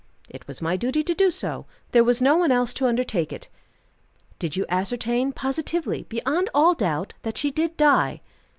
"It 0.27 0.47
was 0.47 0.63
my 0.63 0.77
duty 0.77 1.03
to 1.03 1.13
do 1.13 1.29
so. 1.29 1.67
There 1.91 2.03
was 2.03 2.23
no 2.23 2.35
one 2.35 2.51
else 2.51 2.73
to 2.73 2.87
undertake 2.87 3.31
it." 3.31 3.49
"Did 4.39 4.55
you 4.55 4.65
ascertain 4.67 5.31
positively, 5.31 6.07
beyond 6.09 6.49
all 6.55 6.73
doubt, 6.73 7.13
that 7.21 7.37
she 7.37 7.51
did 7.51 7.77
die?" 7.77 8.21